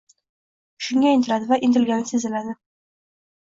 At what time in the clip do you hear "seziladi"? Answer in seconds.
2.15-2.59